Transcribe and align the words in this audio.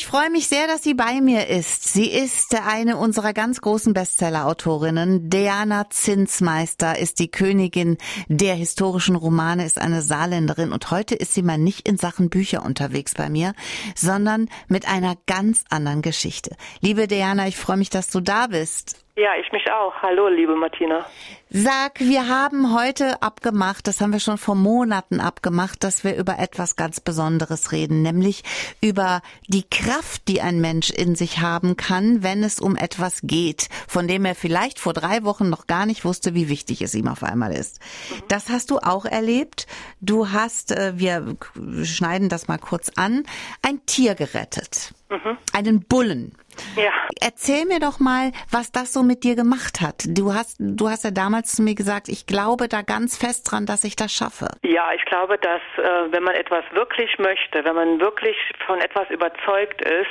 Ich 0.00 0.06
freue 0.06 0.30
mich 0.30 0.48
sehr, 0.48 0.66
dass 0.66 0.82
sie 0.82 0.94
bei 0.94 1.20
mir 1.20 1.48
ist. 1.48 1.92
Sie 1.92 2.10
ist 2.10 2.54
eine 2.54 2.96
unserer 2.96 3.34
ganz 3.34 3.60
großen 3.60 3.92
Bestseller-Autorinnen. 3.92 5.28
Diana 5.28 5.90
Zinsmeister 5.90 6.98
ist 6.98 7.18
die 7.18 7.30
Königin 7.30 7.98
der 8.26 8.54
historischen 8.54 9.14
Romane, 9.14 9.66
ist 9.66 9.78
eine 9.78 10.00
Saarländerin 10.00 10.72
und 10.72 10.90
heute 10.90 11.14
ist 11.14 11.34
sie 11.34 11.42
mal 11.42 11.58
nicht 11.58 11.86
in 11.86 11.98
Sachen 11.98 12.30
Bücher 12.30 12.64
unterwegs 12.64 13.12
bei 13.12 13.28
mir, 13.28 13.52
sondern 13.94 14.48
mit 14.68 14.88
einer 14.88 15.16
ganz 15.26 15.64
anderen 15.68 16.00
Geschichte. 16.00 16.56
Liebe 16.80 17.06
Diana, 17.06 17.46
ich 17.46 17.58
freue 17.58 17.76
mich, 17.76 17.90
dass 17.90 18.08
du 18.08 18.20
da 18.20 18.46
bist. 18.46 19.04
Ja, 19.20 19.32
ich 19.38 19.52
mich 19.52 19.70
auch. 19.70 19.92
Hallo, 20.00 20.28
liebe 20.28 20.56
Martina. 20.56 21.04
Sag, 21.50 22.00
wir 22.00 22.26
haben 22.26 22.74
heute 22.74 23.20
abgemacht, 23.20 23.86
das 23.86 24.00
haben 24.00 24.14
wir 24.14 24.20
schon 24.20 24.38
vor 24.38 24.54
Monaten 24.54 25.20
abgemacht, 25.20 25.84
dass 25.84 26.04
wir 26.04 26.16
über 26.16 26.38
etwas 26.38 26.74
ganz 26.74 27.00
Besonderes 27.00 27.70
reden, 27.70 28.00
nämlich 28.00 28.44
über 28.80 29.20
die 29.46 29.68
Kraft, 29.68 30.26
die 30.28 30.40
ein 30.40 30.62
Mensch 30.62 30.88
in 30.88 31.16
sich 31.16 31.40
haben 31.40 31.76
kann, 31.76 32.22
wenn 32.22 32.42
es 32.42 32.60
um 32.60 32.76
etwas 32.76 33.20
geht, 33.22 33.68
von 33.88 34.08
dem 34.08 34.24
er 34.24 34.34
vielleicht 34.34 34.78
vor 34.78 34.94
drei 34.94 35.22
Wochen 35.22 35.50
noch 35.50 35.66
gar 35.66 35.84
nicht 35.84 36.06
wusste, 36.06 36.34
wie 36.34 36.48
wichtig 36.48 36.80
es 36.80 36.94
ihm 36.94 37.06
auf 37.08 37.22
einmal 37.22 37.52
ist. 37.52 37.78
Mhm. 38.08 38.22
Das 38.28 38.48
hast 38.48 38.70
du 38.70 38.78
auch 38.78 39.04
erlebt. 39.04 39.66
Du 40.00 40.30
hast, 40.30 40.72
äh, 40.72 40.94
wir 40.96 41.36
schneiden 41.82 42.30
das 42.30 42.48
mal 42.48 42.58
kurz 42.58 42.90
an, 42.96 43.24
ein 43.60 43.84
Tier 43.84 44.14
gerettet. 44.14 44.94
Mhm. 45.10 45.36
Einen 45.52 45.82
Bullen. 45.82 46.32
Ja. 46.76 46.92
Erzähl 47.20 47.66
mir 47.66 47.80
doch 47.80 47.98
mal, 47.98 48.32
was 48.50 48.72
das 48.72 48.92
so 48.92 49.02
mit 49.02 49.24
dir 49.24 49.36
gemacht 49.36 49.80
hat. 49.80 50.04
Du 50.06 50.32
hast, 50.32 50.56
du 50.58 50.88
hast 50.88 51.04
ja 51.04 51.10
damals 51.10 51.56
zu 51.56 51.62
mir 51.62 51.74
gesagt, 51.74 52.08
ich 52.08 52.26
glaube 52.26 52.68
da 52.68 52.82
ganz 52.82 53.16
fest 53.16 53.50
dran, 53.50 53.66
dass 53.66 53.84
ich 53.84 53.96
das 53.96 54.12
schaffe. 54.12 54.48
Ja, 54.62 54.92
ich 54.94 55.04
glaube, 55.04 55.38
dass 55.38 55.60
äh, 55.76 56.12
wenn 56.12 56.22
man 56.22 56.34
etwas 56.34 56.64
wirklich 56.72 57.18
möchte, 57.18 57.64
wenn 57.64 57.74
man 57.74 58.00
wirklich 58.00 58.36
von 58.66 58.80
etwas 58.80 59.08
überzeugt 59.10 59.82
ist, 59.82 60.10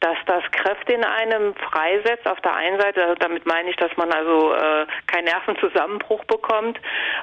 dass 0.00 0.16
das 0.26 0.42
Kräfte 0.52 0.92
in 0.92 1.04
einem 1.04 1.54
freisetzt. 1.54 2.26
Auf 2.28 2.40
der 2.40 2.54
einen 2.54 2.80
Seite, 2.80 3.14
damit 3.18 3.46
meine 3.46 3.70
ich, 3.70 3.76
dass 3.76 3.94
man 3.96 4.12
also 4.12 4.54
äh, 4.54 4.86
keinen 5.06 5.24
Nervenzusammenbruch 5.24 6.24
bekommt 6.24 6.78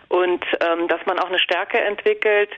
und 0.10 0.44
ähm, 0.60 0.88
dass 0.88 1.06
man 1.06 1.20
auch 1.20 1.30
eine 1.30 1.40
Stärke 1.40 1.80
entwickelt, 1.80 2.50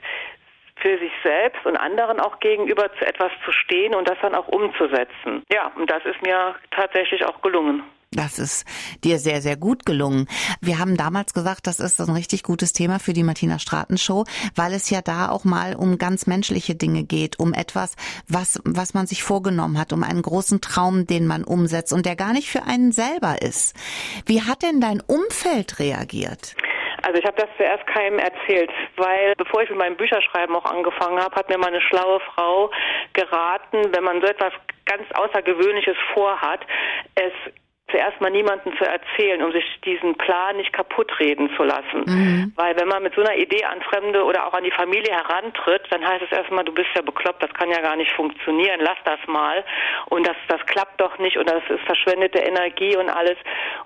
für 0.80 0.98
sich 0.98 1.12
selbst 1.22 1.64
und 1.66 1.76
anderen 1.76 2.20
auch 2.20 2.40
gegenüber 2.40 2.90
zu 2.98 3.06
etwas 3.06 3.32
zu 3.44 3.52
stehen 3.52 3.94
und 3.94 4.08
das 4.08 4.18
dann 4.22 4.34
auch 4.34 4.48
umzusetzen. 4.48 5.42
Ja, 5.52 5.72
und 5.76 5.90
das 5.90 6.04
ist 6.04 6.22
mir 6.22 6.54
tatsächlich 6.70 7.24
auch 7.24 7.40
gelungen. 7.42 7.82
Das 8.10 8.38
ist 8.38 8.64
dir 9.04 9.18
sehr, 9.18 9.42
sehr 9.42 9.56
gut 9.56 9.84
gelungen. 9.84 10.28
Wir 10.62 10.78
haben 10.78 10.96
damals 10.96 11.34
gesagt, 11.34 11.66
das 11.66 11.78
ist 11.78 12.00
ein 12.00 12.14
richtig 12.14 12.42
gutes 12.42 12.72
Thema 12.72 12.98
für 12.98 13.12
die 13.12 13.22
Martina 13.22 13.58
Straten 13.58 13.98
Show, 13.98 14.24
weil 14.54 14.72
es 14.72 14.88
ja 14.88 15.02
da 15.02 15.28
auch 15.28 15.44
mal 15.44 15.74
um 15.74 15.98
ganz 15.98 16.26
menschliche 16.26 16.74
Dinge 16.74 17.04
geht, 17.04 17.38
um 17.38 17.52
etwas, 17.52 17.96
was, 18.26 18.62
was 18.64 18.94
man 18.94 19.06
sich 19.06 19.22
vorgenommen 19.22 19.78
hat, 19.78 19.92
um 19.92 20.02
einen 20.02 20.22
großen 20.22 20.62
Traum, 20.62 21.06
den 21.06 21.26
man 21.26 21.44
umsetzt 21.44 21.92
und 21.92 22.06
der 22.06 22.16
gar 22.16 22.32
nicht 22.32 22.48
für 22.48 22.62
einen 22.62 22.92
selber 22.92 23.42
ist. 23.42 23.76
Wie 24.24 24.40
hat 24.40 24.62
denn 24.62 24.80
dein 24.80 25.02
Umfeld 25.02 25.78
reagiert? 25.78 26.56
Also 27.02 27.18
ich 27.18 27.24
habe 27.24 27.36
das 27.36 27.48
zuerst 27.56 27.86
keinem 27.86 28.18
erzählt, 28.18 28.70
weil 28.96 29.34
bevor 29.36 29.62
ich 29.62 29.70
mit 29.70 29.78
meinem 29.78 29.96
Bücherschreiben 29.96 30.54
auch 30.56 30.64
angefangen 30.64 31.20
habe, 31.20 31.34
hat 31.36 31.48
mir 31.48 31.58
meine 31.58 31.80
schlaue 31.80 32.20
Frau 32.34 32.70
geraten, 33.12 33.94
wenn 33.94 34.04
man 34.04 34.20
so 34.20 34.26
etwas 34.26 34.52
ganz 34.84 35.04
Außergewöhnliches 35.12 35.96
vorhat, 36.12 36.60
es 37.14 37.32
zuerst 37.90 38.20
mal 38.20 38.30
niemanden 38.30 38.76
zu 38.76 38.84
erzählen, 38.84 39.42
um 39.42 39.52
sich 39.52 39.64
diesen 39.84 40.14
Plan 40.16 40.56
nicht 40.56 40.72
kaputt 40.72 41.18
reden 41.18 41.50
zu 41.56 41.62
lassen. 41.62 42.04
Mhm. 42.06 42.52
Weil 42.56 42.78
wenn 42.78 42.88
man 42.88 43.02
mit 43.02 43.14
so 43.14 43.22
einer 43.22 43.36
Idee 43.36 43.64
an 43.64 43.80
Fremde 43.82 44.24
oder 44.24 44.46
auch 44.46 44.52
an 44.52 44.64
die 44.64 44.70
Familie 44.70 45.12
herantritt, 45.12 45.82
dann 45.90 46.06
heißt 46.06 46.24
es 46.24 46.32
erstmal, 46.32 46.64
du 46.64 46.72
bist 46.72 46.88
ja 46.94 47.02
bekloppt, 47.02 47.42
das 47.42 47.52
kann 47.54 47.70
ja 47.70 47.80
gar 47.80 47.96
nicht 47.96 48.12
funktionieren, 48.12 48.80
lass 48.80 48.98
das 49.04 49.18
mal. 49.26 49.64
Und 50.10 50.26
das, 50.26 50.36
das 50.48 50.60
klappt 50.66 51.00
doch 51.00 51.18
nicht 51.18 51.38
und 51.38 51.48
das 51.48 51.62
ist 51.68 51.84
verschwendete 51.86 52.38
Energie 52.40 52.96
und 52.96 53.08
alles. 53.08 53.36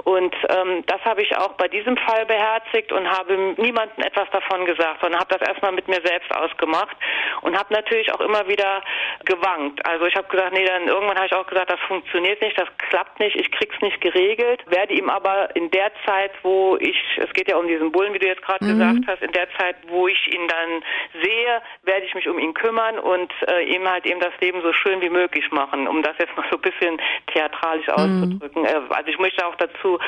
Und 0.04 0.34
ähm, 0.48 0.84
das 0.86 1.00
habe 1.04 1.22
ich 1.22 1.36
auch 1.36 1.52
bei 1.52 1.68
diesem 1.68 1.96
Fall 1.96 2.26
beherzigt 2.26 2.90
und 2.92 3.08
habe 3.08 3.54
niemandem 3.56 4.04
etwas 4.04 4.28
davon 4.30 4.66
gesagt, 4.66 5.00
sondern 5.00 5.20
habe 5.20 5.38
das 5.38 5.48
erstmal 5.48 5.72
mit 5.72 5.86
mir 5.86 6.00
selbst 6.04 6.34
ausgemacht 6.34 6.96
und 7.42 7.56
habe 7.56 7.72
natürlich 7.72 8.12
auch 8.12 8.20
immer 8.20 8.48
wieder 8.48 8.82
gewankt. 9.24 9.84
Also 9.86 10.06
ich 10.06 10.14
habe 10.16 10.28
gesagt, 10.28 10.52
nee, 10.52 10.64
dann 10.64 10.88
irgendwann 10.88 11.16
habe 11.16 11.26
ich 11.26 11.34
auch 11.34 11.46
gesagt, 11.46 11.70
das 11.70 11.80
funktioniert 11.86 12.40
nicht, 12.40 12.58
das 12.58 12.68
klappt 12.78 13.20
nicht, 13.20 13.36
ich 13.36 13.50
krieg's 13.50 13.80
nicht 13.80 14.00
geregelt, 14.00 14.62
werde 14.66 14.94
ihm 14.94 15.10
aber 15.10 15.54
in 15.56 15.70
der 15.70 15.92
Zeit, 16.06 16.32
wo 16.42 16.76
ich, 16.80 16.96
es 17.16 17.32
geht 17.32 17.48
ja 17.48 17.56
um 17.56 17.66
diesen 17.66 17.92
Bullen, 17.92 18.12
wie 18.14 18.18
du 18.18 18.26
jetzt 18.26 18.42
gerade 18.42 18.64
mhm. 18.64 18.78
gesagt 18.78 19.06
hast, 19.06 19.22
in 19.22 19.32
der 19.32 19.48
Zeit, 19.58 19.76
wo 19.88 20.08
ich 20.08 20.34
ihn 20.34 20.48
dann 20.48 20.82
sehe, 21.22 21.62
werde 21.82 22.06
ich 22.06 22.14
mich 22.14 22.28
um 22.28 22.38
ihn 22.38 22.54
kümmern 22.54 22.98
und 22.98 23.32
äh, 23.48 23.64
ihm 23.64 23.88
halt 23.88 24.06
eben 24.06 24.20
das 24.20 24.32
Leben 24.40 24.60
so 24.62 24.72
schön 24.72 25.00
wie 25.00 25.10
möglich 25.10 25.50
machen, 25.50 25.86
um 25.88 26.02
das 26.02 26.16
jetzt 26.18 26.36
noch 26.36 26.44
so 26.50 26.56
ein 26.56 26.62
bisschen 26.62 27.00
theatralisch 27.32 27.86
mhm. 27.86 27.92
auszudrücken. 27.92 28.64
Äh, 28.64 28.80
also 28.90 29.08
ich 29.08 29.18
möchte 29.18 29.46
auch 29.46 29.56
dazu 29.56 29.98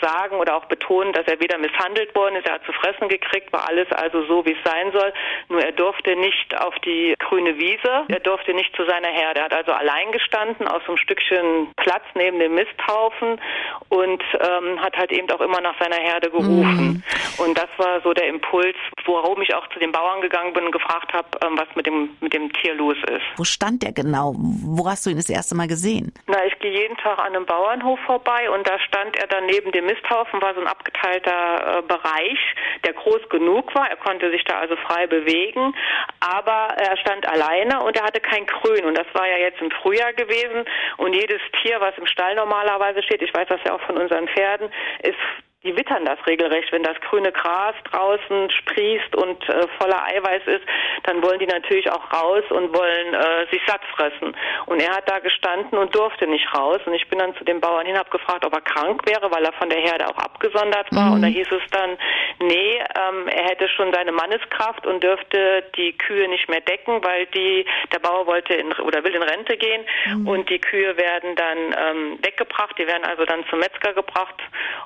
sagen 0.00 0.36
oder 0.36 0.56
auch 0.56 0.64
betonen, 0.66 1.12
dass 1.12 1.26
er 1.26 1.40
weder 1.40 1.58
misshandelt 1.58 2.14
worden 2.14 2.36
ist, 2.36 2.46
er 2.46 2.54
hat 2.54 2.64
zu 2.64 2.72
fressen 2.72 3.08
gekriegt, 3.08 3.52
war 3.52 3.68
alles 3.68 3.90
also 3.92 4.24
so, 4.26 4.44
wie 4.44 4.52
es 4.52 4.58
sein 4.64 4.92
soll, 4.92 5.12
nur 5.48 5.62
er 5.62 5.72
durfte 5.72 6.16
nicht 6.16 6.58
auf 6.58 6.74
die 6.80 7.14
grüne 7.18 7.58
Wiese, 7.58 8.04
er 8.08 8.20
durfte 8.20 8.54
nicht 8.56 8.74
zu 8.74 8.84
seiner 8.84 9.08
Herde, 9.08 9.40
er 9.40 9.44
hat 9.46 9.54
also 9.54 9.72
allein 9.72 10.10
gestanden 10.12 10.66
auf 10.66 10.82
so 10.82 10.92
einem 10.92 10.98
Stückchen 10.98 11.68
Platz 11.76 12.04
neben 12.14 12.38
dem 12.38 12.54
Misthaufen 12.54 13.40
und 13.88 14.22
ähm, 14.40 14.80
hat 14.80 14.96
halt 14.96 15.12
eben 15.12 15.30
auch 15.30 15.40
immer 15.40 15.60
nach 15.60 15.78
seiner 15.80 15.96
Herde 15.96 16.30
gerufen. 16.30 17.02
Mhm. 17.38 17.44
Und 17.44 17.56
das 17.58 17.68
war 17.76 18.00
so 18.02 18.12
der 18.12 18.28
Impuls, 18.28 18.76
warum 19.04 19.40
ich 19.42 19.54
auch 19.54 19.66
zu 19.68 19.78
den 19.78 19.92
Bauern 19.92 20.20
gegangen 20.20 20.52
bin 20.52 20.64
und 20.64 20.72
gefragt 20.72 21.12
habe, 21.12 21.28
ähm, 21.44 21.56
was 21.58 21.68
mit 21.74 21.86
dem, 21.86 22.16
mit 22.20 22.32
dem 22.32 22.52
Tier 22.54 22.74
los 22.74 22.96
ist. 23.10 23.24
Wo 23.36 23.44
stand 23.44 23.82
der 23.82 23.92
genau? 23.92 24.34
Wo 24.36 24.88
hast 24.88 25.06
du 25.06 25.10
ihn 25.10 25.16
das 25.16 25.28
erste 25.28 25.54
Mal 25.54 25.68
gesehen? 25.68 26.12
Na, 26.26 26.44
ich 26.46 26.58
gehe 26.58 26.72
jeden 26.72 26.96
Tag 26.96 27.18
an 27.18 27.34
einem 27.34 27.46
Bauernhof 27.46 27.98
vorbei 28.06 28.50
und 28.50 28.66
da 28.66 28.78
stand 28.80 29.16
er 29.16 29.26
dann 29.26 29.46
neben 29.46 29.70
dem 29.72 29.86
Misthaufen, 29.86 30.40
war 30.40 30.54
so 30.54 30.60
ein 30.60 30.66
abgeteilter 30.66 31.78
äh, 31.78 31.82
Bereich, 31.82 32.38
der 32.84 32.94
groß 32.94 33.28
genug 33.28 33.74
war. 33.74 33.88
Er 33.90 33.96
konnte 33.96 34.30
sich 34.30 34.44
da 34.44 34.58
also 34.58 34.76
frei 34.76 35.06
bewegen, 35.06 35.74
aber 36.20 36.74
er 36.76 36.96
stand 36.98 37.26
alleine 37.28 37.82
und 37.82 37.96
er 37.96 38.04
hatte 38.04 38.20
kein 38.20 38.45
Grün. 38.46 38.84
Und 38.84 38.96
das 38.96 39.06
war 39.12 39.26
ja 39.28 39.38
jetzt 39.38 39.60
im 39.60 39.70
Frühjahr 39.70 40.12
gewesen 40.12 40.64
und 40.96 41.12
jedes 41.14 41.40
Tier, 41.62 41.80
was 41.80 41.96
im 41.98 42.06
Stall 42.06 42.34
normalerweise 42.34 43.02
steht, 43.02 43.22
ich 43.22 43.34
weiß 43.34 43.48
das 43.48 43.60
ja 43.64 43.74
auch 43.74 43.80
von 43.82 43.96
unseren 43.96 44.28
Pferden, 44.28 44.70
ist 45.02 45.18
die 45.66 45.76
wittern 45.76 46.04
das 46.04 46.18
regelrecht. 46.26 46.72
Wenn 46.72 46.82
das 46.82 46.98
grüne 47.00 47.32
Gras 47.32 47.74
draußen 47.90 48.50
sprießt 48.50 49.16
und 49.16 49.48
äh, 49.48 49.66
voller 49.78 50.04
Eiweiß 50.06 50.42
ist, 50.46 50.64
dann 51.02 51.22
wollen 51.22 51.38
die 51.38 51.46
natürlich 51.46 51.90
auch 51.90 52.12
raus 52.12 52.44
und 52.50 52.74
wollen 52.74 53.14
äh, 53.14 53.46
sich 53.50 53.60
satt 53.66 53.82
fressen. 53.94 54.36
Und 54.66 54.80
er 54.80 54.96
hat 54.96 55.08
da 55.10 55.18
gestanden 55.18 55.78
und 55.78 55.94
durfte 55.94 56.26
nicht 56.26 56.46
raus. 56.54 56.80
Und 56.86 56.94
ich 56.94 57.08
bin 57.08 57.18
dann 57.18 57.34
zu 57.36 57.44
dem 57.44 57.60
Bauern 57.60 57.86
hin, 57.86 57.98
habe 57.98 58.10
gefragt, 58.10 58.44
ob 58.44 58.54
er 58.54 58.60
krank 58.60 59.02
wäre, 59.06 59.30
weil 59.30 59.44
er 59.44 59.52
von 59.54 59.68
der 59.68 59.80
Herde 59.80 60.08
auch 60.08 60.18
abgesondert 60.18 60.86
war. 60.92 61.06
Mhm. 61.06 61.12
Und 61.14 61.22
da 61.22 61.28
hieß 61.28 61.48
es 61.50 61.70
dann, 61.70 61.98
nee, 62.40 62.78
ähm, 62.78 63.28
er 63.28 63.44
hätte 63.44 63.68
schon 63.68 63.92
seine 63.92 64.12
Manneskraft 64.12 64.86
und 64.86 65.02
dürfte 65.02 65.64
die 65.76 65.96
Kühe 65.98 66.28
nicht 66.28 66.48
mehr 66.48 66.60
decken, 66.60 67.02
weil 67.04 67.26
die 67.26 67.66
der 67.92 67.98
Bauer 67.98 68.26
wollte 68.26 68.54
in, 68.54 68.72
oder 68.74 69.02
will 69.04 69.14
in 69.14 69.22
Rente 69.22 69.56
gehen 69.56 69.84
mhm. 70.06 70.28
und 70.28 70.48
die 70.48 70.60
Kühe 70.60 70.96
werden 70.96 71.34
dann 71.34 71.58
ähm, 71.58 72.18
weggebracht. 72.22 72.78
Die 72.78 72.86
werden 72.86 73.04
also 73.04 73.24
dann 73.24 73.44
zum 73.48 73.58
Metzger 73.58 73.92
gebracht 73.92 74.36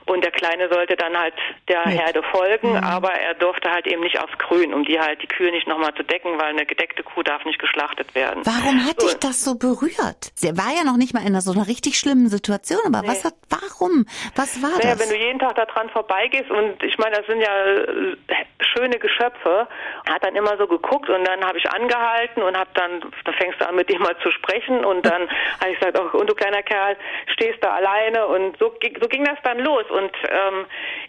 und 0.06 0.24
der 0.24 0.32
kleine 0.32 0.69
sollte 0.70 0.96
dann 0.96 1.16
halt 1.16 1.34
der 1.68 1.86
Mit. 1.86 2.00
Herde 2.00 2.22
folgen, 2.30 2.70
mhm. 2.70 2.84
aber 2.84 3.12
er 3.12 3.34
durfte 3.34 3.70
halt 3.70 3.86
eben 3.86 4.02
nicht 4.02 4.20
aufs 4.20 4.36
Grün, 4.38 4.72
um 4.72 4.84
die 4.84 4.98
halt 4.98 5.22
die 5.22 5.26
Kühe 5.26 5.50
nicht 5.50 5.66
nochmal 5.66 5.94
zu 5.94 6.02
decken, 6.02 6.38
weil 6.38 6.50
eine 6.50 6.66
gedeckte 6.66 7.02
Kuh 7.02 7.22
darf 7.22 7.44
nicht 7.44 7.58
geschlachtet 7.58 8.14
werden. 8.14 8.42
Warum 8.44 8.84
hat 8.86 9.00
so. 9.00 9.06
dich 9.06 9.18
das 9.18 9.44
so 9.44 9.56
berührt? 9.56 10.32
Sie 10.34 10.56
war 10.56 10.72
ja 10.76 10.84
noch 10.84 10.96
nicht 10.96 11.14
mal 11.14 11.26
in 11.26 11.38
so 11.40 11.52
einer 11.52 11.66
richtig 11.66 11.98
schlimmen 11.98 12.28
Situation, 12.28 12.80
aber 12.86 13.02
nee. 13.02 13.08
was 13.08 13.24
hat, 13.24 13.34
warum? 13.48 14.06
Was 14.36 14.62
war 14.62 14.70
naja, 14.70 14.94
das? 14.94 15.00
wenn 15.00 15.10
du 15.10 15.16
jeden 15.16 15.38
Tag 15.38 15.56
daran 15.56 15.88
vorbeigehst 15.90 16.50
und 16.50 16.82
ich 16.82 16.98
meine, 16.98 17.16
das 17.16 17.26
sind 17.26 17.40
ja 17.40 17.66
äh, 17.66 18.16
schöne 18.76 18.98
Geschöpfe, 18.98 19.66
hat 20.08 20.24
dann 20.24 20.36
immer 20.36 20.56
so 20.56 20.66
geguckt 20.66 21.08
und 21.08 21.24
dann 21.24 21.44
habe 21.44 21.58
ich 21.58 21.70
angehalten 21.70 22.42
und 22.42 22.56
habe 22.56 22.70
dann, 22.74 23.00
da 23.24 23.32
fängst 23.32 23.60
du 23.60 23.68
an 23.68 23.76
mit 23.76 23.90
ihm 23.90 24.00
mal 24.00 24.16
zu 24.22 24.30
sprechen 24.30 24.84
und 24.84 25.04
dann 25.04 25.28
habe 25.60 25.70
ich 25.72 25.78
gesagt, 25.78 25.98
oh, 25.98 26.18
und 26.18 26.28
du 26.28 26.34
kleiner 26.34 26.62
Kerl, 26.62 26.96
stehst 27.32 27.62
da 27.62 27.72
alleine 27.72 28.26
und 28.26 28.56
so, 28.58 28.74
so 29.00 29.08
ging 29.08 29.24
das 29.24 29.38
dann 29.42 29.58
los 29.58 29.84
und 29.90 30.12
ähm, 30.28 30.59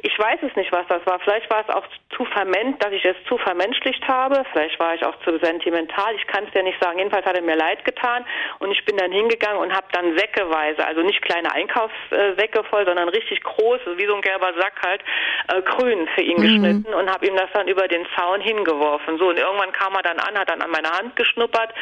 ich 0.02 0.18
weiß 0.18 0.40
es 0.44 0.56
nicht, 0.56 0.72
was 0.72 0.88
das 0.88 1.06
war. 1.06 1.20
Vielleicht 1.20 1.50
war 1.50 1.64
es 1.68 1.74
auch 1.74 1.86
zu 2.16 2.26
vermensch, 2.26 2.78
dass 2.80 2.92
ich 2.92 3.06
es 3.06 3.16
zu 3.28 3.38
vermenschlicht 3.38 4.08
habe. 4.08 4.44
Vielleicht 4.52 4.80
war 4.80 4.96
ich 4.96 5.06
auch 5.06 5.18
zu 5.24 5.38
sentimental. 5.40 6.14
Ich 6.16 6.28
kann 6.28 6.46
es 6.46 6.52
dir 6.52 6.64
nicht 6.64 6.82
sagen. 6.82 6.98
Jedenfalls 7.00 7.26
hat 7.26 7.36
er 7.36 7.42
mir 7.42 7.56
leid 7.56 7.84
getan 7.86 8.26
und 8.60 8.72
ich 8.72 8.84
bin 8.86 8.98
dann 8.98 9.12
hingegangen 9.12 9.60
und 9.60 9.74
habe 9.74 9.88
dann 9.92 10.18
säckeweise, 10.18 10.86
also 10.86 11.02
nicht 11.02 11.22
kleine 11.22 11.52
Einkaufssäcke 11.54 12.64
voll, 12.66 12.86
sondern 12.86 13.10
richtig 13.10 13.42
groß, 13.44 13.80
wie 13.98 14.06
so 14.06 14.16
ein 14.16 14.22
gelber 14.22 14.54
Sack 14.60 14.82
halt, 14.86 15.02
äh, 15.48 15.62
grün 15.62 16.08
für 16.16 16.22
ihn 16.22 16.38
mhm. 16.38 16.42
geschnitten 16.42 16.94
und 16.94 17.10
habe 17.10 17.28
ihm 17.28 17.36
das 17.36 17.50
dann 17.54 17.68
über 17.68 17.88
den 17.88 18.06
Zaun 18.16 18.42
hingeworfen. 18.42 19.18
So 19.18 19.30
und 19.30 19.38
irgendwann 19.38 19.72
kam 19.72 19.94
er 19.96 20.04
dann 20.04 20.20
an, 20.20 20.38
hat 20.38 20.50
dann 20.50 20.62
an 20.62 20.72
meine 20.72 20.90
Hand 20.90 21.16
geschnuppert 21.16 21.74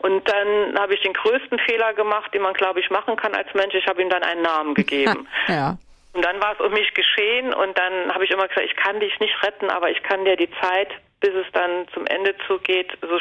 und 0.00 0.28
dann 0.28 0.78
habe 0.78 0.94
ich 0.94 1.02
den 1.02 1.12
größten 1.12 1.58
Fehler 1.60 1.94
gemacht, 1.94 2.32
den 2.34 2.42
man 2.42 2.54
glaube 2.54 2.80
ich 2.80 2.90
machen 2.90 3.16
kann 3.16 3.34
als 3.34 3.52
Mensch. 3.54 3.74
Ich 3.74 3.86
habe 3.86 4.02
ihm 4.02 4.10
dann 4.10 4.22
einen 4.22 4.42
Namen 4.42 4.74
gegeben. 4.74 5.28
ja. 5.48 5.76
Und 6.16 6.24
dann 6.24 6.40
war 6.40 6.54
es 6.54 6.60
um 6.60 6.72
mich 6.72 6.94
geschehen 6.94 7.52
und 7.52 7.78
dann 7.78 8.12
habe 8.14 8.24
ich 8.24 8.30
immer 8.30 8.48
gesagt, 8.48 8.66
ich 8.66 8.76
kann 8.76 8.98
dich 9.00 9.20
nicht 9.20 9.34
retten, 9.42 9.68
aber 9.68 9.90
ich 9.90 10.02
kann 10.02 10.24
dir 10.24 10.36
die 10.36 10.50
Zeit 10.62 10.88
bis 11.20 11.34
es 11.34 11.46
dann 11.52 11.88
zum 11.94 12.06
Ende 12.06 12.34
zugeht, 12.46 12.92
so 13.00 13.18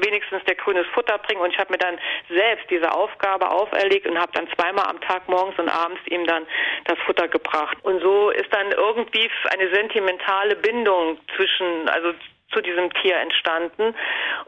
wenigstens 0.00 0.44
der 0.44 0.54
grünes 0.54 0.86
Futter 0.88 1.18
bringen. 1.18 1.40
Und 1.40 1.52
ich 1.52 1.58
habe 1.58 1.72
mir 1.72 1.78
dann 1.78 1.98
selbst 2.28 2.68
diese 2.70 2.92
Aufgabe 2.92 3.50
auferlegt 3.50 4.06
und 4.06 4.18
habe 4.18 4.32
dann 4.34 4.48
zweimal 4.56 4.86
am 4.86 5.00
Tag 5.00 5.28
morgens 5.28 5.58
und 5.58 5.68
abends 5.68 6.00
ihm 6.06 6.26
dann 6.26 6.46
das 6.84 6.98
Futter 7.06 7.26
gebracht. 7.28 7.78
Und 7.82 8.00
so 8.00 8.30
ist 8.30 8.52
dann 8.52 8.70
irgendwie 8.72 9.30
eine 9.50 9.74
sentimentale 9.74 10.56
Bindung 10.56 11.18
zwischen, 11.36 11.88
also 11.88 12.12
zu 12.52 12.60
diesem 12.60 12.92
Tier 12.94 13.16
entstanden. 13.16 13.94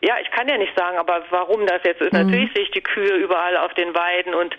Ja, 0.03 0.17
ich 0.21 0.31
kann 0.31 0.49
ja 0.49 0.57
nicht 0.57 0.77
sagen, 0.77 0.99
aber 0.99 1.25
warum 1.31 1.67
das 1.67 1.81
jetzt 1.85 2.01
ist. 2.01 2.13
Mhm. 2.13 2.27
Natürlich 2.27 2.53
sehe 2.55 2.65
ich 2.65 2.71
die 2.71 2.83
Kühe 2.83 3.15
überall 3.15 3.57
auf 3.57 3.75
den 3.75 3.95
Weiden 3.95 4.35
und 4.35 4.57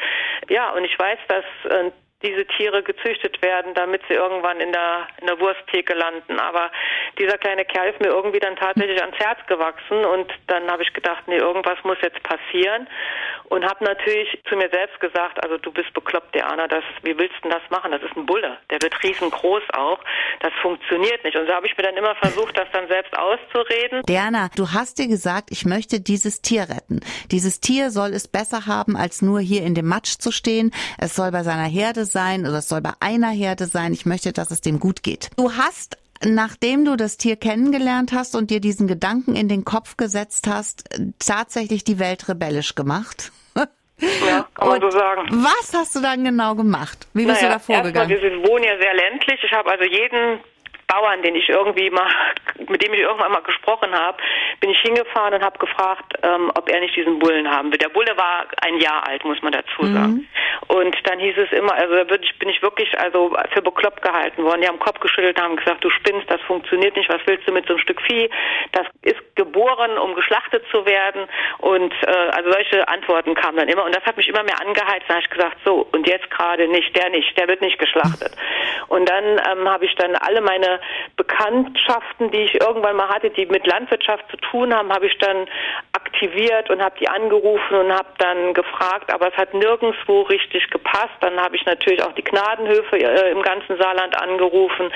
ja, 0.49 0.71
und 0.71 0.83
ich 0.83 0.97
weiß, 0.97 1.19
dass 1.27 1.45
äh, 1.69 1.91
diese 2.23 2.45
Tiere 2.45 2.83
gezüchtet 2.83 3.41
werden, 3.41 3.73
damit 3.73 4.01
sie 4.07 4.13
irgendwann 4.13 4.59
in 4.59 4.71
der, 4.71 5.07
in 5.19 5.27
der 5.27 5.39
Wursttheke 5.39 5.93
landen. 5.93 6.39
Aber 6.39 6.71
dieser 7.17 7.37
kleine 7.37 7.65
Kerl 7.65 7.89
ist 7.89 7.99
mir 7.99 8.09
irgendwie 8.09 8.39
dann 8.39 8.55
tatsächlich 8.55 9.01
ans 9.01 9.17
Herz 9.17 9.39
gewachsen 9.47 10.05
und 10.05 10.31
dann 10.47 10.69
habe 10.69 10.83
ich 10.83 10.93
gedacht, 10.93 11.23
nee, 11.27 11.37
irgendwas 11.37 11.77
muss 11.83 11.97
jetzt 12.01 12.21
passieren 12.23 12.87
und 13.51 13.65
habe 13.65 13.83
natürlich 13.83 14.39
zu 14.47 14.55
mir 14.55 14.69
selbst 14.71 14.97
gesagt, 15.01 15.43
also 15.43 15.57
du 15.57 15.73
bist 15.73 15.93
bekloppt, 15.93 16.33
Diana, 16.33 16.69
das, 16.69 16.85
wie 17.03 17.17
willst 17.17 17.35
du 17.41 17.49
denn 17.49 17.51
das 17.51 17.69
machen? 17.69 17.91
Das 17.91 18.01
ist 18.01 18.15
ein 18.15 18.25
Bulle, 18.25 18.57
der 18.69 18.81
wird 18.81 19.03
riesengroß 19.03 19.63
auch, 19.73 19.99
das 20.39 20.53
funktioniert 20.61 21.21
nicht. 21.25 21.35
Und 21.35 21.47
so 21.47 21.53
habe 21.53 21.67
ich 21.67 21.75
mir 21.75 21.83
dann 21.83 21.97
immer 21.97 22.15
versucht, 22.15 22.57
das 22.57 22.69
dann 22.71 22.87
selbst 22.87 23.13
auszureden. 23.17 24.03
Diana, 24.07 24.49
du 24.55 24.71
hast 24.71 24.99
dir 24.99 25.09
gesagt, 25.09 25.49
ich 25.51 25.65
möchte 25.65 25.99
dieses 25.99 26.41
Tier 26.41 26.69
retten. 26.69 27.01
Dieses 27.31 27.59
Tier 27.59 27.91
soll 27.91 28.11
es 28.11 28.29
besser 28.29 28.67
haben, 28.67 28.95
als 28.95 29.21
nur 29.21 29.41
hier 29.41 29.63
in 29.63 29.75
dem 29.75 29.87
Matsch 29.87 30.17
zu 30.19 30.31
stehen. 30.31 30.71
Es 30.97 31.13
soll 31.17 31.31
bei 31.31 31.43
seiner 31.43 31.67
Herde 31.67 32.05
sein 32.05 32.41
oder 32.41 32.59
es 32.59 32.69
soll 32.69 32.81
bei 32.81 32.93
einer 33.01 33.31
Herde 33.31 33.65
sein. 33.65 33.91
Ich 33.91 34.05
möchte, 34.05 34.31
dass 34.31 34.51
es 34.51 34.61
dem 34.61 34.79
gut 34.79 35.03
geht. 35.03 35.29
Du 35.35 35.51
hast 35.51 35.97
nachdem 36.25 36.85
du 36.85 36.95
das 36.95 37.17
Tier 37.17 37.35
kennengelernt 37.35 38.11
hast 38.13 38.35
und 38.35 38.51
dir 38.51 38.59
diesen 38.59 38.87
Gedanken 38.87 39.35
in 39.35 39.47
den 39.47 39.65
Kopf 39.65 39.97
gesetzt 39.97 40.47
hast, 40.47 40.89
tatsächlich 41.19 41.83
die 41.83 41.99
Welt 41.99 42.27
rebellisch 42.29 42.75
gemacht? 42.75 43.31
Ja, 44.27 44.47
kann 44.55 44.67
man 44.67 44.81
so 44.81 44.89
sagen. 44.89 45.27
Was 45.29 45.73
hast 45.75 45.95
du 45.95 46.01
dann 46.01 46.23
genau 46.23 46.55
gemacht? 46.55 47.05
Wie 47.13 47.23
bist 47.23 47.43
naja, 47.43 47.53
du 47.53 47.59
da 47.59 47.59
vorgegangen? 47.59 48.09
Wir 48.09 48.49
wohnen 48.49 48.63
ja 48.63 48.75
sehr 48.79 48.95
ländlich. 48.95 49.39
Ich 49.43 49.51
habe 49.51 49.69
also 49.69 49.83
jeden 49.83 50.39
Bauern, 50.91 51.21
den 51.21 51.35
ich 51.35 51.47
irgendwie 51.47 51.89
mal, 51.89 52.09
mit 52.67 52.83
dem 52.83 52.93
ich 52.93 52.99
irgendwann 52.99 53.31
mal 53.31 53.43
gesprochen 53.43 53.93
habe, 53.93 54.17
bin 54.59 54.69
ich 54.71 54.79
hingefahren 54.79 55.35
und 55.35 55.43
habe 55.43 55.57
gefragt, 55.57 56.13
ähm, 56.21 56.51
ob 56.55 56.67
er 56.69 56.81
nicht 56.81 56.95
diesen 56.95 57.19
Bullen 57.19 57.49
haben 57.49 57.71
will. 57.71 57.77
Der 57.77 57.89
Bulle 57.89 58.17
war 58.17 58.45
ein 58.61 58.77
Jahr 58.77 59.07
alt, 59.07 59.23
muss 59.23 59.41
man 59.41 59.53
dazu 59.53 59.83
mhm. 59.83 59.93
sagen. 59.93 60.13
Mhm. 60.13 60.27
Und 60.71 60.95
dann 61.03 61.19
hieß 61.19 61.35
es 61.37 61.51
immer, 61.51 61.73
also 61.73 61.95
da 61.95 62.03
bin 62.05 62.47
ich 62.47 62.61
wirklich 62.61 62.97
also 62.97 63.35
für 63.53 63.61
bekloppt 63.61 64.01
gehalten 64.01 64.41
worden. 64.41 64.61
Die 64.61 64.69
haben 64.69 64.79
Kopf 64.79 65.01
geschüttelt 65.01 65.37
haben 65.37 65.57
gesagt, 65.57 65.83
du 65.83 65.89
spinnst, 65.89 66.31
das 66.31 66.39
funktioniert 66.43 66.95
nicht, 66.95 67.09
was 67.09 67.19
willst 67.25 67.45
du 67.45 67.51
mit 67.51 67.65
so 67.65 67.73
einem 67.73 67.81
Stück 67.81 68.01
Vieh? 68.03 68.29
Das 68.71 68.87
ist 69.01 69.19
geboren, 69.35 69.97
um 69.97 70.15
geschlachtet 70.15 70.63
zu 70.71 70.85
werden. 70.85 71.27
Und 71.57 71.93
äh, 72.07 72.29
also 72.31 72.53
solche 72.53 72.87
Antworten 72.87 73.35
kamen 73.35 73.57
dann 73.57 73.67
immer. 73.67 73.83
Und 73.83 73.93
das 73.93 74.05
hat 74.05 74.15
mich 74.15 74.29
immer 74.29 74.43
mehr 74.43 74.61
angeheizt. 74.61 75.03
Da 75.09 75.15
habe 75.15 75.23
ich 75.23 75.29
gesagt, 75.29 75.57
so, 75.65 75.85
und 75.91 76.07
jetzt 76.07 76.31
gerade 76.31 76.65
nicht, 76.69 76.95
der 76.95 77.09
nicht, 77.09 77.37
der 77.37 77.49
wird 77.49 77.59
nicht 77.59 77.77
geschlachtet. 77.77 78.31
Und 78.87 79.09
dann 79.09 79.23
ähm, 79.23 79.69
habe 79.69 79.85
ich 79.85 79.95
dann 79.95 80.15
alle 80.15 80.41
meine 80.41 80.79
Bekanntschaften, 81.15 82.31
die 82.31 82.43
ich 82.43 82.59
irgendwann 82.59 82.95
mal 82.95 83.09
hatte, 83.09 83.29
die 83.29 83.45
mit 83.45 83.65
Landwirtschaft 83.65 84.29
zu 84.29 84.37
tun 84.37 84.73
haben, 84.73 84.91
habe 84.91 85.07
ich 85.07 85.17
dann 85.17 85.47
aktiviert 86.21 86.69
und 86.69 86.81
habe 86.81 86.95
die 86.99 87.07
angerufen 87.07 87.75
und 87.75 87.91
habe 87.91 88.09
dann 88.17 88.53
gefragt, 88.53 89.13
aber 89.13 89.29
es 89.29 89.37
hat 89.37 89.53
nirgendwo 89.53 90.21
richtig 90.23 90.69
gepasst. 90.69 91.15
Dann 91.21 91.39
habe 91.39 91.55
ich 91.55 91.65
natürlich 91.65 92.03
auch 92.03 92.13
die 92.13 92.23
Gnadenhöfe 92.23 92.97
äh, 92.97 93.31
im 93.31 93.41
ganzen 93.41 93.77
Saarland 93.77 94.19
angerufen. 94.21 94.91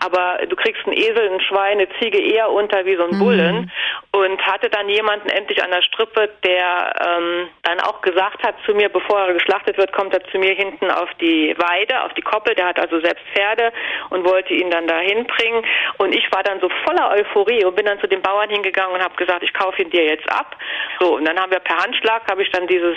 Aber 0.00 0.38
du 0.46 0.56
kriegst 0.56 0.84
einen 0.86 0.96
Esel, 0.96 1.30
ein 1.30 1.40
Schwein, 1.40 1.78
eine 1.78 1.88
Ziege 2.00 2.18
eher 2.18 2.50
unter 2.50 2.84
wie 2.84 2.96
so 2.96 3.04
ein 3.04 3.16
mhm. 3.16 3.18
Bullen 3.18 3.72
und 4.12 4.40
hatte 4.46 4.68
dann 4.68 4.88
jemanden 4.88 5.28
endlich 5.28 5.62
an 5.62 5.70
der 5.70 5.82
Strippe, 5.82 6.28
der 6.44 6.92
ähm, 7.00 7.48
dann 7.62 7.80
auch 7.80 8.02
gesagt 8.02 8.42
hat 8.42 8.54
zu 8.66 8.74
mir, 8.74 8.88
bevor 8.88 9.20
er 9.20 9.34
geschlachtet 9.34 9.78
wird, 9.78 9.92
kommt 9.92 10.12
er 10.12 10.22
zu 10.30 10.38
mir 10.38 10.54
hinten 10.54 10.90
auf 10.90 11.08
die 11.20 11.54
Weide, 11.56 12.02
auf 12.04 12.12
die 12.14 12.22
Koppel. 12.22 12.54
Der 12.54 12.66
hat 12.66 12.78
also 12.78 13.00
selbst 13.00 13.24
Pferde 13.34 13.72
und 14.10 14.24
wollte 14.28 14.52
ihn 14.52 14.70
dann 14.70 14.86
dahin 14.86 15.26
bringen. 15.26 15.64
Und 15.98 16.14
ich 16.14 16.30
war 16.32 16.42
dann 16.42 16.60
so 16.60 16.68
voller 16.84 17.10
Euphorie 17.10 17.64
und 17.64 17.74
bin 17.76 17.86
dann 17.86 18.00
zu 18.00 18.06
den 18.06 18.22
Bauern 18.22 18.50
hingegangen 18.50 18.94
und 18.94 19.02
habe 19.02 19.14
gesagt, 19.16 19.42
ich 19.42 19.54
kaufe 19.54 19.80
ihn 19.82 19.90
dir 19.90 20.04
jetzt 20.04 20.30
ab. 20.30 20.56
So, 21.00 21.16
und 21.16 21.26
dann 21.26 21.38
haben 21.38 21.50
wir 21.50 21.60
per 21.60 21.76
Handschlag, 21.78 22.22
habe 22.30 22.42
ich 22.42 22.50
dann 22.50 22.66
dieses, 22.66 22.96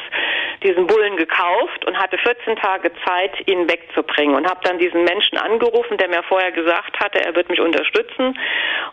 diesen 0.63 0.87
Bullen 0.87 1.17
gekauft 1.17 1.85
und 1.85 1.97
hatte 1.97 2.17
14 2.17 2.55
Tage 2.57 2.91
Zeit, 3.05 3.31
ihn 3.47 3.69
wegzubringen. 3.69 4.35
Und 4.35 4.49
habe 4.49 4.59
dann 4.63 4.77
diesen 4.77 5.03
Menschen 5.03 5.37
angerufen, 5.37 5.97
der 5.97 6.09
mir 6.09 6.23
vorher 6.23 6.51
gesagt 6.51 6.99
hatte, 6.99 7.23
er 7.23 7.35
wird 7.35 7.49
mich 7.49 7.59
unterstützen. 7.59 8.37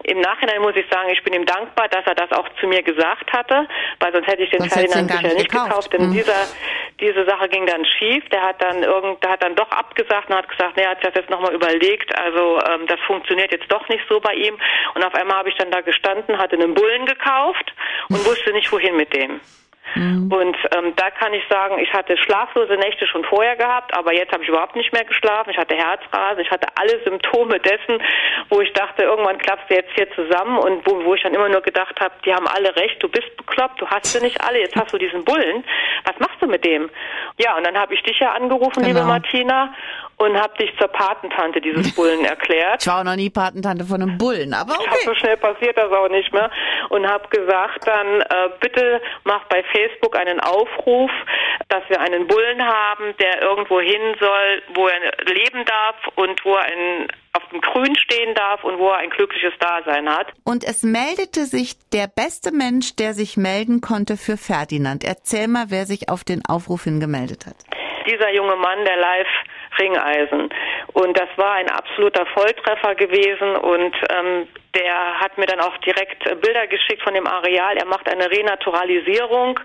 Im 0.04 0.20
Nachhinein 0.20 0.62
muss 0.62 0.76
ich 0.76 0.86
sagen, 0.90 1.10
ich 1.10 1.22
bin 1.24 1.34
ihm 1.34 1.46
dankbar, 1.46 1.88
dass 1.88 2.06
er 2.06 2.14
das 2.14 2.32
auch 2.32 2.48
zu 2.60 2.66
mir 2.66 2.82
gesagt 2.82 3.32
hatte, 3.32 3.66
weil 4.00 4.12
sonst 4.12 4.26
hätte 4.26 4.42
ich 4.42 4.50
den 4.50 4.68
Ferdinand 4.68 5.10
sicher 5.10 5.34
nicht 5.34 5.50
gekauft. 5.50 5.68
gekauft 5.68 5.92
denn 5.92 6.08
mhm. 6.08 6.12
dieser, 6.12 6.46
diese 7.00 7.24
Sache 7.24 7.48
ging 7.48 7.66
dann 7.66 7.84
schief. 7.84 8.28
Der 8.30 8.42
hat 8.42 8.62
dann 8.62 8.82
irgend, 8.82 9.22
der 9.22 9.32
hat 9.32 9.42
dann 9.42 9.54
doch 9.54 9.70
abgesagt 9.70 10.30
und 10.30 10.36
hat 10.36 10.48
gesagt, 10.48 10.76
nee, 10.76 10.82
er 10.82 10.90
hat 10.90 11.02
sich 11.02 11.12
das 11.12 11.22
jetzt 11.22 11.30
nochmal 11.30 11.54
überlegt. 11.54 12.16
Also 12.18 12.60
ähm, 12.70 12.86
das 12.86 13.00
funktioniert 13.06 13.52
jetzt 13.52 13.70
doch 13.70 13.88
nicht 13.88 14.04
so 14.08 14.20
bei 14.20 14.34
ihm. 14.34 14.58
Und 14.94 15.04
auf 15.04 15.14
einmal 15.14 15.38
habe 15.38 15.48
ich 15.48 15.56
dann 15.56 15.70
da 15.70 15.80
gestanden, 15.80 16.38
hatte 16.38 16.56
einen 16.56 16.74
Bullen 16.74 17.06
gekauft 17.06 17.72
und 18.14 18.24
wusste 18.24 18.52
nicht, 18.52 18.70
wohin 18.72 18.96
mit 18.96 19.12
dem. 19.12 19.40
Mhm. 19.94 20.32
Und 20.32 20.56
ähm, 20.74 20.94
da 20.96 21.10
kann 21.10 21.34
ich 21.34 21.42
sagen, 21.48 21.78
ich 21.78 21.92
hatte 21.92 22.16
schlaflose 22.16 22.74
Nächte 22.74 23.06
schon 23.06 23.24
vorher 23.24 23.56
gehabt, 23.56 23.94
aber 23.94 24.14
jetzt 24.14 24.32
habe 24.32 24.42
ich 24.42 24.48
überhaupt 24.48 24.76
nicht 24.76 24.92
mehr 24.92 25.04
geschlafen. 25.04 25.50
Ich 25.50 25.58
hatte 25.58 25.74
Herzrasen, 25.74 26.40
ich 26.40 26.50
hatte 26.50 26.68
alle 26.76 27.02
Symptome 27.04 27.60
dessen, 27.60 28.02
wo 28.48 28.60
ich 28.60 28.72
dachte, 28.72 29.02
irgendwann 29.02 29.38
klappst 29.38 29.68
du 29.68 29.74
jetzt 29.74 29.90
hier 29.94 30.10
zusammen 30.14 30.58
und 30.58 30.86
wo, 30.86 31.04
wo 31.04 31.14
ich 31.14 31.22
dann 31.22 31.34
immer 31.34 31.48
nur 31.48 31.60
gedacht 31.60 32.00
habe, 32.00 32.14
die 32.24 32.32
haben 32.32 32.46
alle 32.46 32.74
recht, 32.76 33.02
du 33.02 33.08
bist 33.08 33.36
bekloppt, 33.36 33.80
du 33.80 33.86
hast 33.86 34.06
sie 34.06 34.22
nicht 34.22 34.40
alle, 34.42 34.60
jetzt 34.60 34.76
hast 34.76 34.92
du 34.92 34.98
diesen 34.98 35.24
Bullen. 35.24 35.64
Was 36.04 36.18
machst 36.18 36.40
du 36.40 36.46
mit 36.46 36.64
dem? 36.64 36.88
Ja, 37.38 37.56
und 37.56 37.66
dann 37.66 37.76
habe 37.76 37.94
ich 37.94 38.02
dich 38.02 38.18
ja 38.18 38.32
angerufen, 38.32 38.82
genau. 38.82 38.88
liebe 38.88 39.02
Martina, 39.04 39.74
und 40.22 40.40
habe 40.40 40.56
dich 40.56 40.70
zur 40.78 40.88
Patentante 40.88 41.60
dieses 41.60 41.94
Bullen 41.94 42.24
erklärt. 42.24 42.80
Ich 42.80 42.86
war 42.86 43.00
auch 43.00 43.04
noch 43.04 43.16
nie 43.16 43.30
Patentante 43.30 43.84
von 43.84 44.02
einem 44.02 44.18
Bullen, 44.18 44.54
aber 44.54 44.74
okay. 44.74 45.04
so 45.04 45.14
schnell 45.14 45.36
passiert 45.36 45.76
das 45.76 45.90
auch 45.90 46.08
nicht 46.08 46.32
mehr. 46.32 46.50
Und 46.90 47.06
habe 47.06 47.28
gesagt 47.28 47.86
dann, 47.86 48.20
äh, 48.20 48.50
bitte 48.60 49.00
mach 49.24 49.44
bei 49.48 49.64
Facebook 49.64 50.16
einen 50.16 50.40
Aufruf, 50.40 51.10
dass 51.68 51.82
wir 51.88 52.00
einen 52.00 52.26
Bullen 52.28 52.62
haben, 52.64 53.14
der 53.18 53.42
irgendwo 53.42 53.80
hin 53.80 54.14
soll, 54.20 54.62
wo 54.74 54.86
er 54.86 55.00
leben 55.26 55.64
darf 55.64 55.96
und 56.16 56.44
wo 56.44 56.54
er 56.54 56.64
ein, 56.64 57.08
auf 57.32 57.42
dem 57.50 57.60
Grün 57.60 57.96
stehen 57.96 58.34
darf 58.34 58.62
und 58.62 58.78
wo 58.78 58.90
er 58.90 58.98
ein 58.98 59.10
glückliches 59.10 59.54
Dasein 59.58 60.08
hat. 60.08 60.28
Und 60.44 60.64
es 60.64 60.82
meldete 60.82 61.46
sich 61.46 61.74
der 61.92 62.06
beste 62.06 62.52
Mensch, 62.52 62.94
der 62.96 63.14
sich 63.14 63.36
melden 63.36 63.80
konnte 63.80 64.16
für 64.16 64.36
Ferdinand. 64.36 65.02
Erzähl 65.04 65.48
mal, 65.48 65.66
wer 65.68 65.86
sich 65.86 66.08
auf 66.08 66.22
den 66.24 66.44
Aufruf 66.46 66.84
hin 66.84 67.00
gemeldet 67.00 67.46
hat. 67.46 67.56
Dieser 68.06 68.32
junge 68.34 68.56
Mann, 68.56 68.84
der 68.84 68.96
live 68.96 69.28
Ringeisen. 69.78 70.50
Und 70.92 71.18
das 71.18 71.28
war 71.36 71.52
ein 71.54 71.68
absoluter 71.68 72.26
Volltreffer 72.26 72.94
gewesen 72.94 73.56
und 73.56 73.94
ähm, 74.10 74.48
der 74.74 75.20
hat 75.20 75.36
mir 75.36 75.46
dann 75.46 75.60
auch 75.60 75.76
direkt 75.78 76.24
Bilder 76.40 76.66
geschickt 76.66 77.02
von 77.02 77.14
dem 77.14 77.26
Areal. 77.26 77.76
Er 77.76 77.86
macht 77.86 78.08
eine 78.08 78.30
Renaturalisierung 78.30 79.60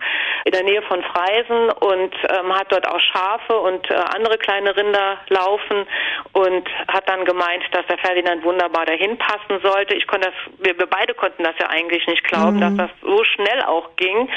in 0.46 0.52
der 0.52 0.64
Nähe 0.64 0.82
von 0.84 1.02
Freisen 1.04 1.70
und 1.70 2.14
ähm, 2.30 2.54
hat 2.54 2.72
dort 2.72 2.88
auch 2.88 3.00
Schafe 3.00 3.58
und 3.58 3.90
äh, 3.90 3.94
andere 3.94 4.38
kleine 4.38 4.76
Rinder 4.76 5.18
laufen 5.30 5.88
und 6.34 6.68
hat 6.88 7.10
dann 7.10 7.26
gemeint, 7.26 7.64
dass 7.72 7.86
der 7.88 7.98
Ferdinand 7.98 8.44
wunderbar 8.44 8.86
dahin 8.86 9.18
passen 9.18 9.60
sollte. 9.62 9.96
Ich 9.96 10.08
konnte 10.08 10.28
das, 10.30 10.66
wir, 10.66 10.78
wir 10.78 10.88
beide 10.88 11.14
konnten 11.14 11.44
das 11.44 11.56
ja 11.60 11.68
eigentlich 11.70 12.06
nicht 12.08 12.24
glauben, 12.26 12.58
mhm. 12.58 12.78
dass 12.78 12.88
das 12.88 12.90
so 13.02 13.24
schnell 13.24 13.62
auch 13.64 13.96
ging. 13.96 14.30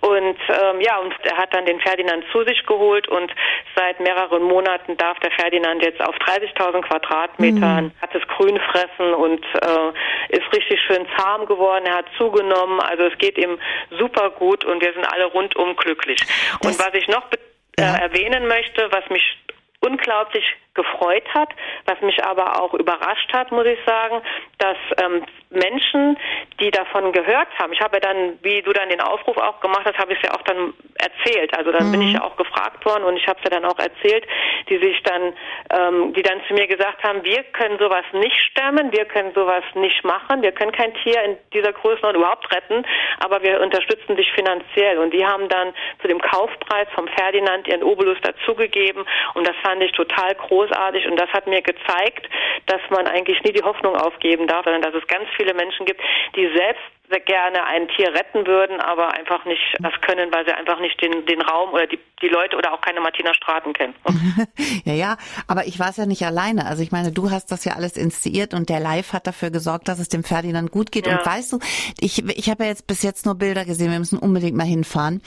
Und 0.00 0.38
ähm, 0.48 0.80
ja, 0.80 0.98
und 0.98 1.14
er 1.22 1.36
hat 1.36 1.54
dann 1.54 1.66
den 1.66 1.80
Ferdinand 1.80 2.24
zu 2.32 2.42
sich 2.44 2.66
geholt 2.66 3.08
und 3.08 3.32
seit 3.76 4.00
mehreren 4.00 4.42
Monaten 4.42 4.96
darf 4.96 5.18
der 5.20 5.30
Ferdinand 5.32 5.82
jetzt 5.82 6.00
auf 6.00 6.16
30.000 6.16 6.82
Quadratmetern, 6.82 7.84
mhm. 7.84 7.92
hat 8.00 8.14
das 8.14 8.26
Grün 8.28 8.58
fressen 8.58 9.14
und 9.14 9.44
äh, 9.54 9.92
ist 10.28 10.52
richtig 10.52 10.80
schön 10.86 11.06
zahm 11.16 11.46
geworden, 11.46 11.86
er 11.86 11.98
hat 11.98 12.06
zugenommen, 12.16 12.80
also 12.80 13.04
es 13.04 13.18
geht 13.18 13.38
ihm 13.38 13.58
super 13.98 14.30
gut 14.30 14.64
und 14.64 14.82
wir 14.82 14.92
sind 14.92 15.04
alle 15.04 15.26
rundum 15.26 15.76
glücklich. 15.76 16.18
Das 16.60 16.72
und 16.72 16.78
was 16.78 16.94
ich 16.94 17.08
noch 17.08 17.24
äh, 17.78 17.82
erwähnen 17.82 18.46
möchte, 18.46 18.88
was 18.90 19.08
mich 19.10 19.38
unglaublich 19.80 20.44
gefreut 20.76 21.26
hat, 21.34 21.48
was 21.86 22.00
mich 22.02 22.22
aber 22.24 22.62
auch 22.62 22.74
überrascht 22.74 23.32
hat, 23.32 23.50
muss 23.50 23.66
ich 23.66 23.78
sagen, 23.84 24.22
dass 24.58 24.76
ähm, 25.02 25.24
Menschen, 25.50 26.16
die 26.60 26.70
davon 26.70 27.12
gehört 27.12 27.48
haben, 27.58 27.72
ich 27.72 27.80
habe 27.80 27.96
ja 27.96 28.00
dann, 28.00 28.38
wie 28.42 28.62
du 28.62 28.72
dann 28.72 28.88
den 28.88 29.00
Aufruf 29.00 29.36
auch 29.38 29.60
gemacht 29.60 29.82
hast, 29.84 29.98
habe 29.98 30.12
ich 30.12 30.18
es 30.22 30.28
ja 30.28 30.34
auch 30.34 30.42
dann 30.42 30.74
erzählt. 30.98 31.56
Also 31.56 31.72
dann 31.72 31.88
mhm. 31.88 31.92
bin 31.92 32.02
ich 32.02 32.12
ja 32.14 32.22
auch 32.22 32.36
gefragt 32.36 32.84
worden 32.84 33.04
und 33.04 33.16
ich 33.16 33.26
habe 33.26 33.38
es 33.42 33.44
ja 33.44 33.58
dann 33.58 33.68
auch 33.68 33.78
erzählt, 33.78 34.26
die 34.68 34.78
sich 34.78 35.02
dann, 35.02 35.32
ähm, 35.70 36.12
die 36.14 36.22
dann 36.22 36.40
zu 36.48 36.54
mir 36.54 36.66
gesagt 36.66 37.02
haben, 37.02 37.24
wir 37.24 37.42
können 37.44 37.78
sowas 37.78 38.04
nicht 38.12 38.36
stemmen, 38.50 38.92
wir 38.92 39.04
können 39.04 39.32
sowas 39.34 39.64
nicht 39.74 40.04
machen, 40.04 40.42
wir 40.42 40.52
können 40.52 40.72
kein 40.72 40.94
Tier 41.02 41.22
in 41.22 41.36
dieser 41.52 41.72
Größenordnung 41.72 42.22
überhaupt 42.22 42.52
retten, 42.54 42.84
aber 43.20 43.42
wir 43.42 43.60
unterstützen 43.60 44.16
dich 44.16 44.30
finanziell. 44.32 44.98
Und 44.98 45.12
die 45.12 45.24
haben 45.24 45.48
dann 45.48 45.72
zu 46.00 46.08
dem 46.08 46.20
Kaufpreis 46.20 46.88
vom 46.94 47.08
Ferdinand 47.08 47.66
ihren 47.68 47.82
Obolus 47.82 48.18
dazugegeben 48.22 49.04
und 49.34 49.46
das 49.46 49.56
fand 49.62 49.82
ich 49.82 49.92
total 49.92 50.34
großartig. 50.66 51.06
Und 51.06 51.18
das 51.18 51.30
hat 51.30 51.46
mir 51.46 51.62
gezeigt, 51.62 52.28
dass 52.66 52.80
man 52.90 53.06
eigentlich 53.06 53.42
nie 53.42 53.52
die 53.52 53.62
Hoffnung 53.62 53.96
aufgeben 53.96 54.46
darf, 54.46 54.64
sondern 54.64 54.82
dass 54.82 54.94
es 54.94 55.06
ganz 55.06 55.28
viele 55.36 55.54
Menschen 55.54 55.86
gibt, 55.86 56.00
die 56.34 56.46
selbst 56.54 56.82
sehr 57.08 57.20
gerne 57.20 57.64
ein 57.64 57.88
Tier 57.88 58.12
retten 58.12 58.46
würden, 58.46 58.80
aber 58.80 59.14
einfach 59.14 59.44
nicht 59.44 59.62
das 59.80 59.92
können, 60.00 60.32
weil 60.32 60.44
sie 60.46 60.52
einfach 60.52 60.80
nicht 60.80 61.00
den, 61.00 61.26
den 61.26 61.40
Raum 61.42 61.72
oder 61.72 61.86
die, 61.86 61.98
die 62.22 62.28
Leute 62.28 62.56
oder 62.56 62.72
auch 62.72 62.80
keine 62.80 63.00
Martina 63.00 63.34
Straten 63.34 63.72
kennen. 63.72 63.94
ja, 64.84 64.92
ja, 64.92 65.16
aber 65.46 65.66
ich 65.66 65.78
war 65.78 65.90
es 65.90 65.96
ja 65.96 66.06
nicht 66.06 66.24
alleine. 66.24 66.66
Also 66.66 66.82
ich 66.82 66.92
meine, 66.92 67.12
du 67.12 67.30
hast 67.30 67.52
das 67.52 67.64
ja 67.64 67.74
alles 67.74 67.96
inszeniert 67.96 68.54
und 68.54 68.68
der 68.68 68.80
Live 68.80 69.12
hat 69.12 69.26
dafür 69.26 69.50
gesorgt, 69.50 69.88
dass 69.88 69.98
es 69.98 70.08
dem 70.08 70.24
Ferdinand 70.24 70.70
gut 70.70 70.92
geht. 70.92 71.06
Ja. 71.06 71.18
Und 71.18 71.26
weißt 71.26 71.52
du, 71.52 71.58
ich, 72.00 72.24
ich 72.28 72.50
habe 72.50 72.64
ja 72.64 72.70
jetzt 72.70 72.86
bis 72.86 73.02
jetzt 73.02 73.26
nur 73.26 73.34
Bilder 73.34 73.64
gesehen, 73.64 73.90
wir 73.90 73.98
müssen 73.98 74.18
unbedingt 74.18 74.56
mal 74.56 74.64
hinfahren. 74.64 75.22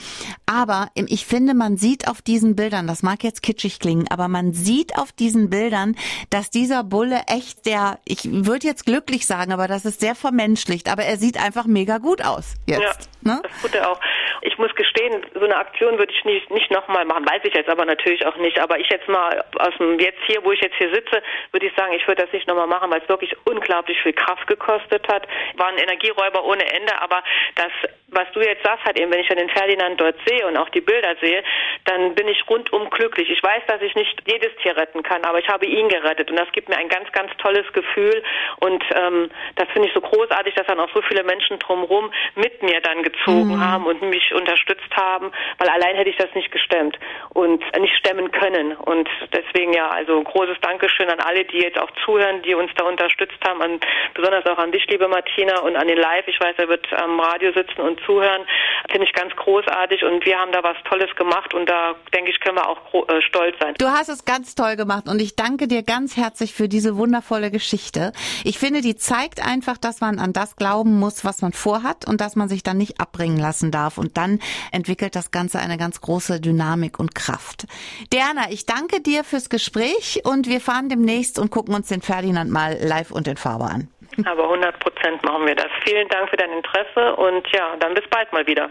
Aber 0.46 0.88
ich 0.94 1.26
finde, 1.26 1.54
man 1.54 1.76
sieht 1.76 2.08
auf 2.08 2.22
diesen 2.22 2.56
Bildern, 2.56 2.86
das 2.86 3.02
mag 3.02 3.22
jetzt 3.24 3.42
kitschig 3.42 3.78
klingen, 3.78 4.06
aber 4.10 4.28
man 4.28 4.52
sieht 4.52 4.96
auf 4.96 5.12
diesen 5.12 5.50
Bildern, 5.50 5.96
dass 6.30 6.50
dieser 6.50 6.84
Bulle 6.84 7.22
echt 7.26 7.66
der, 7.66 7.98
ich 8.04 8.24
würde 8.24 8.66
jetzt 8.66 8.84
glücklich 8.86 9.26
sagen, 9.26 9.52
aber 9.52 9.68
das 9.68 9.84
ist 9.84 10.00
sehr 10.00 10.14
vermenschlicht, 10.14 10.90
aber 10.90 11.04
er 11.04 11.16
sieht 11.16 11.42
einfach 11.42 11.66
mega 11.70 11.98
gut 11.98 12.22
aus 12.24 12.56
jetzt. 12.66 13.08
Ja, 13.22 13.34
ne? 13.34 13.40
das 13.42 13.62
tut 13.62 13.74
er 13.74 13.90
auch. 13.90 14.00
Ich 14.42 14.56
muss 14.58 14.74
gestehen, 14.74 15.24
so 15.34 15.44
eine 15.44 15.56
Aktion 15.56 15.98
würde 15.98 16.12
ich 16.12 16.24
nicht, 16.24 16.50
nicht 16.50 16.70
nochmal 16.70 17.04
machen, 17.04 17.26
weiß 17.26 17.42
ich 17.44 17.54
jetzt 17.54 17.68
aber 17.68 17.84
natürlich 17.84 18.26
auch 18.26 18.36
nicht. 18.36 18.58
Aber 18.58 18.78
ich 18.78 18.88
jetzt 18.88 19.08
mal 19.08 19.44
aus 19.58 19.74
dem, 19.78 19.98
jetzt 19.98 20.20
hier, 20.26 20.42
wo 20.44 20.52
ich 20.52 20.60
jetzt 20.60 20.76
hier 20.76 20.92
sitze, 20.92 21.22
würde 21.52 21.66
ich 21.66 21.74
sagen, 21.76 21.92
ich 21.92 22.06
würde 22.06 22.22
das 22.22 22.32
nicht 22.32 22.48
nochmal 22.48 22.66
machen, 22.66 22.90
weil 22.90 23.00
es 23.00 23.08
wirklich 23.08 23.34
unglaublich 23.44 24.00
viel 24.02 24.12
Kraft 24.12 24.46
gekostet 24.46 25.06
hat. 25.08 25.26
War 25.56 25.68
ein 25.68 25.78
Energieräuber 25.78 26.44
ohne 26.44 26.64
Ende, 26.72 27.00
aber 27.00 27.22
das, 27.54 27.72
was 28.12 28.26
du 28.32 28.40
jetzt 28.40 28.64
sagst, 28.64 28.84
halt 28.84 28.98
eben, 28.98 29.12
wenn 29.12 29.20
ich 29.20 29.28
dann 29.28 29.38
den 29.38 29.50
Ferdinand 29.50 30.00
dort 30.00 30.16
sehe 30.26 30.46
und 30.46 30.56
auch 30.56 30.68
die 30.70 30.80
Bilder 30.80 31.14
sehe, 31.20 31.42
dann 31.84 32.14
bin 32.14 32.28
ich 32.28 32.42
rundum 32.48 32.90
glücklich. 32.90 33.30
Ich 33.30 33.42
weiß, 33.42 33.62
dass 33.66 33.80
ich 33.82 33.94
nicht 33.94 34.22
jedes 34.26 34.54
Tier 34.62 34.76
retten 34.76 35.02
kann, 35.02 35.24
aber 35.24 35.38
ich 35.38 35.48
habe 35.48 35.66
ihn 35.66 35.88
gerettet 35.88 36.30
und 36.30 36.36
das 36.36 36.50
gibt 36.52 36.68
mir 36.68 36.76
ein 36.76 36.88
ganz, 36.88 37.10
ganz 37.12 37.30
tolles 37.38 37.70
Gefühl 37.72 38.22
und 38.60 38.84
ähm, 38.94 39.30
das 39.56 39.68
finde 39.70 39.88
ich 39.88 39.94
so 39.94 40.00
großartig, 40.00 40.54
dass 40.54 40.66
dann 40.66 40.80
auch 40.80 40.90
so 40.94 41.02
viele 41.02 41.22
Menschen 41.22 41.58
drumherum 41.58 42.12
mit 42.34 42.62
mir 42.62 42.80
dann 42.80 43.02
gezogen 43.02 43.56
mhm. 43.56 43.64
haben 43.64 43.86
und 43.86 44.02
mich 44.02 44.34
unterstützt 44.34 44.90
haben, 44.96 45.30
weil 45.58 45.68
allein 45.68 45.96
hätte 45.96 46.10
ich 46.10 46.16
das 46.16 46.34
nicht 46.34 46.50
gestemmt 46.50 46.98
und 47.30 47.62
nicht 47.78 47.96
stemmen 47.96 48.30
können. 48.32 48.72
Und 48.72 49.08
deswegen 49.32 49.72
ja, 49.72 49.88
also 49.88 50.22
großes 50.22 50.58
Dankeschön 50.60 51.08
an 51.10 51.20
alle, 51.20 51.44
die 51.44 51.58
jetzt 51.58 51.78
auch 51.78 51.90
zuhören, 52.04 52.42
die 52.42 52.54
uns 52.54 52.70
da 52.76 52.84
unterstützt 52.84 53.38
haben, 53.46 53.62
an, 53.62 53.80
besonders 54.14 54.46
auch 54.46 54.58
an 54.58 54.72
dich, 54.72 54.86
liebe 54.88 55.08
Martina, 55.08 55.60
und 55.60 55.76
an 55.76 55.88
den 55.88 55.98
Live. 55.98 56.26
Ich 56.26 56.40
weiß, 56.40 56.54
er 56.58 56.68
wird 56.68 56.86
am 56.92 57.20
Radio 57.20 57.52
sitzen 57.52 57.80
und 57.80 57.99
zuhören. 58.06 58.42
Finde 58.90 59.06
ich 59.06 59.12
ganz 59.12 59.34
großartig 59.36 60.04
und 60.04 60.24
wir 60.24 60.38
haben 60.38 60.52
da 60.52 60.62
was 60.62 60.76
Tolles 60.88 61.14
gemacht 61.16 61.54
und 61.54 61.68
da 61.68 61.94
denke 62.14 62.30
ich, 62.30 62.40
können 62.40 62.56
wir 62.56 62.68
auch 62.68 62.78
äh, 63.08 63.22
stolz 63.22 63.56
sein. 63.60 63.74
Du 63.78 63.88
hast 63.88 64.08
es 64.08 64.24
ganz 64.24 64.54
toll 64.54 64.76
gemacht 64.76 65.08
und 65.08 65.20
ich 65.20 65.36
danke 65.36 65.68
dir 65.68 65.82
ganz 65.82 66.16
herzlich 66.16 66.54
für 66.54 66.68
diese 66.68 66.96
wundervolle 66.96 67.50
Geschichte. 67.50 68.12
Ich 68.44 68.58
finde, 68.58 68.80
die 68.80 68.96
zeigt 68.96 69.44
einfach, 69.44 69.76
dass 69.78 70.00
man 70.00 70.18
an 70.18 70.32
das 70.32 70.56
glauben 70.56 70.98
muss, 70.98 71.24
was 71.24 71.42
man 71.42 71.52
vorhat 71.52 72.06
und 72.06 72.20
dass 72.20 72.36
man 72.36 72.48
sich 72.48 72.62
dann 72.62 72.78
nicht 72.78 73.00
abbringen 73.00 73.38
lassen 73.38 73.70
darf. 73.70 73.98
Und 73.98 74.16
dann 74.16 74.40
entwickelt 74.72 75.14
das 75.16 75.30
Ganze 75.30 75.58
eine 75.58 75.78
ganz 75.78 76.00
große 76.00 76.40
Dynamik 76.40 76.98
und 76.98 77.14
Kraft. 77.14 77.66
Diana, 78.12 78.50
ich 78.50 78.66
danke 78.66 79.00
dir 79.00 79.24
fürs 79.24 79.50
Gespräch 79.50 80.22
und 80.24 80.48
wir 80.48 80.60
fahren 80.60 80.88
demnächst 80.88 81.38
und 81.38 81.50
gucken 81.50 81.74
uns 81.74 81.88
den 81.88 82.02
Ferdinand 82.02 82.50
mal 82.50 82.78
live 82.80 83.10
und 83.10 83.28
in 83.28 83.36
Farbe 83.36 83.64
an. 83.64 83.88
Aber 84.26 84.44
100 84.44 84.78
Prozent 84.80 85.22
machen 85.24 85.46
wir 85.46 85.54
das. 85.54 85.68
Vielen 85.84 86.08
Dank 86.08 86.28
für 86.28 86.36
dein 86.36 86.52
Interesse 86.52 87.16
und 87.16 87.46
ja, 87.52 87.76
dann 87.78 87.94
bis 87.94 88.06
bald 88.08 88.32
mal 88.32 88.46
wieder. 88.46 88.68